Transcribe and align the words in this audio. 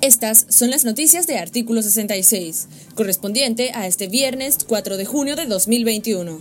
Estas 0.00 0.46
son 0.48 0.70
las 0.70 0.84
noticias 0.84 1.26
de 1.26 1.38
artículo 1.38 1.82
66, 1.82 2.68
correspondiente 2.94 3.72
a 3.74 3.86
este 3.86 4.08
viernes 4.08 4.58
4 4.66 4.96
de 4.96 5.04
junio 5.04 5.36
de 5.36 5.46
2021. 5.46 6.38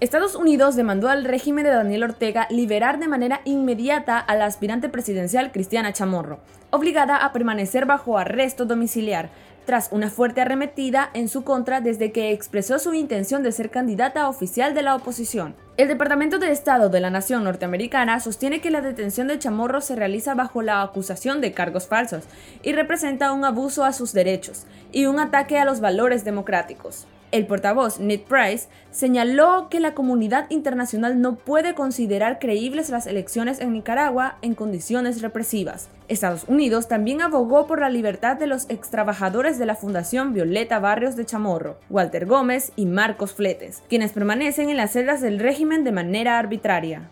Estados 0.00 0.34
Unidos 0.34 0.74
demandó 0.74 1.08
al 1.08 1.24
régimen 1.24 1.62
de 1.62 1.70
Daniel 1.70 2.02
Ortega 2.02 2.48
liberar 2.50 2.98
de 2.98 3.06
manera 3.06 3.40
inmediata 3.44 4.18
a 4.18 4.34
la 4.34 4.46
aspirante 4.46 4.88
presidencial 4.88 5.52
Cristiana 5.52 5.92
Chamorro, 5.92 6.40
obligada 6.70 7.18
a 7.18 7.32
permanecer 7.32 7.86
bajo 7.86 8.18
arresto 8.18 8.64
domiciliar, 8.64 9.30
tras 9.64 9.88
una 9.92 10.10
fuerte 10.10 10.40
arremetida 10.40 11.10
en 11.14 11.28
su 11.28 11.44
contra 11.44 11.80
desde 11.80 12.12
que 12.12 12.32
expresó 12.32 12.78
su 12.78 12.94
intención 12.94 13.42
de 13.42 13.52
ser 13.52 13.70
candidata 13.70 14.28
oficial 14.28 14.74
de 14.74 14.82
la 14.82 14.94
oposición. 14.94 15.54
El 15.76 15.88
Departamento 15.88 16.38
de 16.38 16.50
Estado 16.50 16.90
de 16.90 17.00
la 17.00 17.10
Nación 17.10 17.44
norteamericana 17.44 18.20
sostiene 18.20 18.60
que 18.60 18.70
la 18.70 18.82
detención 18.82 19.28
de 19.28 19.38
Chamorro 19.38 19.80
se 19.80 19.96
realiza 19.96 20.34
bajo 20.34 20.62
la 20.62 20.82
acusación 20.82 21.40
de 21.40 21.52
cargos 21.52 21.86
falsos 21.86 22.24
y 22.62 22.72
representa 22.72 23.32
un 23.32 23.44
abuso 23.44 23.84
a 23.84 23.92
sus 23.92 24.12
derechos 24.12 24.64
y 24.92 25.06
un 25.06 25.18
ataque 25.18 25.58
a 25.58 25.64
los 25.64 25.80
valores 25.80 26.24
democráticos. 26.24 27.06
El 27.32 27.46
portavoz 27.46 27.98
Ned 27.98 28.20
Price 28.20 28.68
señaló 28.90 29.68
que 29.70 29.80
la 29.80 29.94
comunidad 29.94 30.50
internacional 30.50 31.18
no 31.22 31.36
puede 31.36 31.74
considerar 31.74 32.38
creíbles 32.38 32.90
las 32.90 33.06
elecciones 33.06 33.58
en 33.58 33.72
Nicaragua 33.72 34.36
en 34.42 34.54
condiciones 34.54 35.22
represivas. 35.22 35.88
Estados 36.08 36.44
Unidos 36.46 36.88
también 36.88 37.22
abogó 37.22 37.66
por 37.66 37.80
la 37.80 37.88
libertad 37.88 38.36
de 38.36 38.46
los 38.46 38.68
extrabajadores 38.68 39.58
de 39.58 39.64
la 39.64 39.76
Fundación 39.76 40.34
Violeta 40.34 40.78
Barrios 40.78 41.16
de 41.16 41.24
Chamorro, 41.24 41.78
Walter 41.88 42.26
Gómez 42.26 42.70
y 42.76 42.84
Marcos 42.84 43.32
Fletes, 43.32 43.82
quienes 43.88 44.12
permanecen 44.12 44.68
en 44.68 44.76
las 44.76 44.92
celdas 44.92 45.22
del 45.22 45.38
régimen 45.38 45.84
de 45.84 45.92
manera 45.92 46.38
arbitraria. 46.38 47.08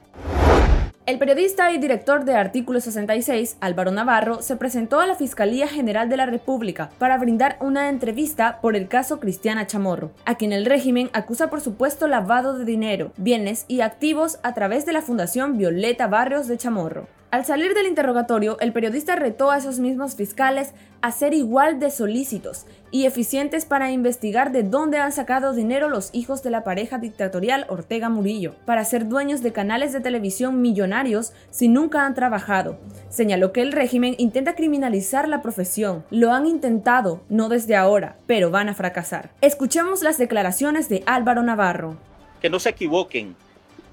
El 1.11 1.19
periodista 1.19 1.73
y 1.73 1.79
director 1.79 2.25
de 2.25 2.37
Artículo 2.37 2.81
66, 2.81 3.57
Álvaro 3.61 3.91
Navarro, 3.91 4.43
se 4.43 4.55
presentó 4.55 5.01
a 5.01 5.09
la 5.09 5.17
Fiscalía 5.17 5.67
General 5.67 6.09
de 6.09 6.17
la 6.17 6.25
República 6.25 6.91
para 6.99 7.19
brindar 7.19 7.57
una 7.59 7.89
entrevista 7.89 8.61
por 8.61 8.77
el 8.77 8.87
caso 8.87 9.19
Cristiana 9.19 9.67
Chamorro, 9.67 10.13
a 10.25 10.37
quien 10.37 10.53
el 10.53 10.67
régimen 10.67 11.11
acusa 11.13 11.51
por 11.51 11.63
supuesto 11.63 12.07
lavado 12.07 12.57
de 12.57 12.65
dinero, 12.65 13.11
bienes 13.17 13.65
y 13.67 13.81
activos 13.81 14.39
a 14.45 14.55
través 14.55 14.87
de 14.87 14.93
la 14.93 15.03
Fundación 15.03 15.59
Violeta 15.59 16.07
Barrios 16.07 16.47
de 16.47 16.59
Chamorro. 16.59 17.09
Al 17.31 17.45
salir 17.45 17.75
del 17.75 17.87
interrogatorio, 17.87 18.59
el 18.59 18.73
periodista 18.73 19.15
retó 19.15 19.53
a 19.53 19.59
esos 19.59 19.79
mismos 19.79 20.17
fiscales 20.17 20.73
a 21.01 21.13
ser 21.13 21.33
igual 21.33 21.79
de 21.79 21.93
solícitos 21.93 22.67
y 22.91 23.07
eficientes 23.07 23.65
para 23.65 23.93
investigar 23.93 24.51
de 24.51 24.65
dónde 24.65 24.99
han 24.99 25.13
sacado 25.13 25.53
dinero 25.53 25.89
los 25.89 26.11
hijos 26.13 26.43
de 26.43 26.51
la 26.51 26.65
pareja 26.65 26.99
dictatorial 26.99 27.67
Ortega 27.69 28.09
Murillo, 28.09 28.57
para 28.67 28.85
ser 28.85 29.07
dueños 29.07 29.43
de 29.43 29.53
canales 29.53 29.93
de 29.93 30.01
televisión 30.01 30.61
millonarios 30.61 31.33
si 31.51 31.69
nunca 31.69 32.05
han 32.05 32.17
trabajado. 32.17 32.81
Señaló 33.11 33.53
que 33.53 33.63
el 33.63 33.71
régimen 33.71 34.17
intenta 34.19 34.57
criminalizar 34.57 35.29
la 35.29 35.41
profesión. 35.41 36.05
Lo 36.11 36.33
han 36.33 36.47
intentado, 36.47 37.23
no 37.29 37.49
desde 37.49 37.77
ahora, 37.77 38.17
pero 38.27 38.51
van 38.51 38.69
a 38.69 38.75
fracasar. 38.75 39.31
Escuchemos 39.41 40.03
las 40.03 40.19
declaraciones 40.19 40.89
de 40.89 41.05
Álvaro 41.07 41.45
Navarro. 41.45 41.97
Que 42.43 42.51
no 42.51 42.59
se 42.59 42.71
equivoquen, 42.71 43.37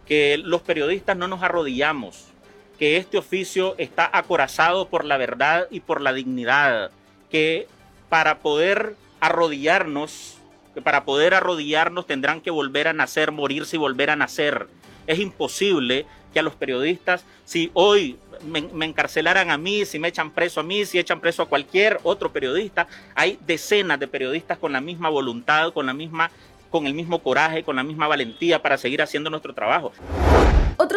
que 0.07 0.39
los 0.39 0.63
periodistas 0.63 1.15
no 1.15 1.27
nos 1.27 1.43
arrodillamos 1.43 2.33
que 2.77 2.97
este 2.97 3.17
oficio 3.17 3.75
está 3.77 4.09
acorazado 4.11 4.87
por 4.87 5.05
la 5.05 5.17
verdad 5.17 5.67
y 5.71 5.79
por 5.79 6.01
la 6.01 6.13
dignidad, 6.13 6.91
que 7.29 7.67
para 8.09 8.39
poder 8.39 8.95
arrodillarnos, 9.19 10.37
que 10.73 10.81
para 10.81 11.03
poder 11.03 11.33
arrodillarnos 11.33 12.05
tendrán 12.05 12.41
que 12.41 12.51
volver 12.51 12.87
a 12.87 12.93
nacer, 12.93 13.31
morirse 13.31 13.75
y 13.75 13.79
volver 13.79 14.09
a 14.09 14.15
nacer. 14.15 14.67
Es 15.07 15.19
imposible 15.19 16.05
que 16.33 16.39
a 16.39 16.43
los 16.43 16.55
periodistas, 16.55 17.25
si 17.45 17.71
hoy 17.73 18.17
me, 18.45 18.61
me, 18.61 18.85
encarcelaran 18.85 19.49
a 19.49 19.57
mí, 19.57 19.85
si 19.85 19.97
me 19.97 20.09
echan 20.09 20.31
preso 20.31 20.59
a 20.59 20.63
mí, 20.63 20.85
si 20.85 20.99
echan 20.99 21.19
preso 21.19 21.41
a 21.41 21.47
cualquier 21.47 21.99
otro 22.03 22.31
periodista, 22.31 22.87
hay 23.15 23.39
decenas 23.47 23.99
de 23.99 24.07
periodistas 24.07 24.57
con 24.57 24.73
la 24.73 24.81
misma 24.81 25.09
voluntad, 25.09 25.73
con 25.73 25.85
la 25.85 25.93
misma 25.93 26.29
con 26.69 26.85
el 26.85 26.93
mismo 26.93 27.19
coraje, 27.19 27.63
con 27.63 27.77
la 27.77 27.83
misma 27.83 28.07
valentía 28.07 28.61
para 28.61 28.77
seguir 28.77 29.01
haciendo 29.01 29.29
nuestro 29.29 29.53
trabajo. 29.53 29.93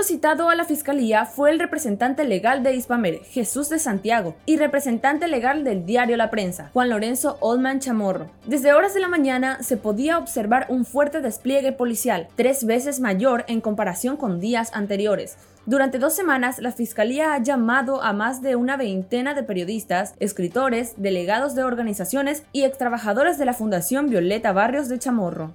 Citado 0.03 0.49
a 0.49 0.55
la 0.55 0.65
fiscalía 0.65 1.25
fue 1.25 1.51
el 1.51 1.59
representante 1.59 2.25
legal 2.25 2.63
de 2.63 2.75
Ispamer, 2.75 3.23
Jesús 3.25 3.69
de 3.69 3.79
Santiago, 3.79 4.35
y 4.47 4.57
representante 4.57 5.29
legal 5.29 5.63
del 5.63 5.85
diario 5.85 6.17
La 6.17 6.31
Prensa, 6.31 6.71
Juan 6.73 6.89
Lorenzo 6.89 7.37
Oldman 7.41 7.81
Chamorro. 7.81 8.31
Desde 8.47 8.73
horas 8.73 8.95
de 8.95 9.01
la 9.01 9.09
mañana 9.09 9.63
se 9.63 9.77
podía 9.77 10.19
observar 10.19 10.67
un 10.69 10.85
fuerte 10.85 11.21
despliegue 11.21 11.73
policial, 11.73 12.29
tres 12.35 12.65
veces 12.65 12.99
mayor 12.99 13.45
en 13.47 13.61
comparación 13.61 14.17
con 14.17 14.41
días 14.41 14.71
anteriores. 14.75 15.37
Durante 15.67 15.99
dos 15.99 16.15
semanas, 16.15 16.59
la 16.59 16.73
Fiscalía 16.73 17.35
ha 17.35 17.39
llamado 17.43 18.03
a 18.03 18.13
más 18.13 18.43
de 18.43 18.57
una 18.57 18.77
veintena 18.77 19.35
de 19.35 19.43
periodistas, 19.43 20.15
escritores, 20.19 20.95
delegados 20.97 21.55
de 21.55 21.63
organizaciones 21.63 22.43
y 22.53 22.65
extrabajadores 22.65 23.39
de 23.39 23.45
la 23.45 23.55
Fundación 23.55 24.09
Violeta 24.09 24.53
Barrios 24.53 24.89
de 24.89 24.99
Chamorro. 24.99 25.53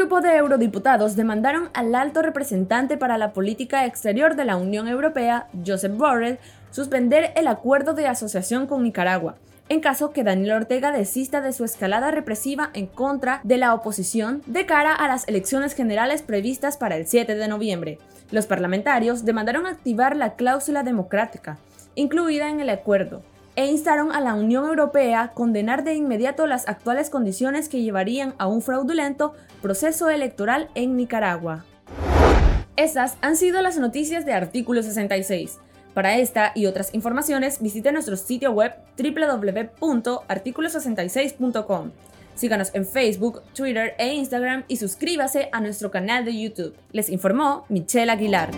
Grupo 0.00 0.22
de 0.22 0.34
eurodiputados 0.34 1.14
demandaron 1.14 1.68
al 1.74 1.94
alto 1.94 2.22
representante 2.22 2.96
para 2.96 3.18
la 3.18 3.34
política 3.34 3.84
exterior 3.84 4.34
de 4.34 4.46
la 4.46 4.56
Unión 4.56 4.88
Europea, 4.88 5.48
Joseph 5.66 5.94
Borrell, 5.94 6.38
suspender 6.70 7.32
el 7.36 7.46
acuerdo 7.46 7.92
de 7.92 8.06
asociación 8.06 8.66
con 8.66 8.82
Nicaragua, 8.82 9.36
en 9.68 9.80
caso 9.80 10.10
que 10.10 10.24
Daniel 10.24 10.52
Ortega 10.52 10.90
desista 10.90 11.42
de 11.42 11.52
su 11.52 11.64
escalada 11.64 12.10
represiva 12.12 12.70
en 12.72 12.86
contra 12.86 13.42
de 13.44 13.58
la 13.58 13.74
oposición 13.74 14.42
de 14.46 14.64
cara 14.64 14.94
a 14.94 15.06
las 15.06 15.28
elecciones 15.28 15.74
generales 15.74 16.22
previstas 16.22 16.78
para 16.78 16.96
el 16.96 17.06
7 17.06 17.34
de 17.34 17.48
noviembre. 17.48 17.98
Los 18.30 18.46
parlamentarios 18.46 19.26
demandaron 19.26 19.66
activar 19.66 20.16
la 20.16 20.32
cláusula 20.32 20.82
democrática, 20.82 21.58
incluida 21.94 22.48
en 22.48 22.60
el 22.60 22.70
acuerdo, 22.70 23.20
e 23.60 23.66
instaron 23.66 24.12
a 24.12 24.20
la 24.22 24.32
Unión 24.32 24.64
Europea 24.64 25.20
a 25.20 25.32
condenar 25.32 25.84
de 25.84 25.92
inmediato 25.92 26.46
las 26.46 26.66
actuales 26.66 27.10
condiciones 27.10 27.68
que 27.68 27.82
llevarían 27.82 28.32
a 28.38 28.46
un 28.46 28.62
fraudulento 28.62 29.34
proceso 29.60 30.08
electoral 30.08 30.70
en 30.74 30.96
Nicaragua. 30.96 31.66
Esas 32.76 33.18
han 33.20 33.36
sido 33.36 33.60
las 33.60 33.76
noticias 33.76 34.24
de 34.24 34.32
Artículo 34.32 34.82
66. 34.82 35.58
Para 35.92 36.16
esta 36.16 36.52
y 36.54 36.64
otras 36.64 36.94
informaciones 36.94 37.60
visite 37.60 37.92
nuestro 37.92 38.16
sitio 38.16 38.52
web 38.52 38.72
www.articulo66.com. 38.96 41.90
Síganos 42.34 42.74
en 42.74 42.86
Facebook, 42.86 43.42
Twitter 43.52 43.92
e 43.98 44.14
Instagram 44.14 44.64
y 44.68 44.78
suscríbase 44.78 45.50
a 45.52 45.60
nuestro 45.60 45.90
canal 45.90 46.24
de 46.24 46.40
YouTube. 46.40 46.74
Les 46.92 47.10
informó 47.10 47.66
Michelle 47.68 48.10
Aguilar. 48.10 48.48